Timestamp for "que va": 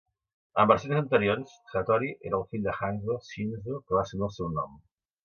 3.77-4.03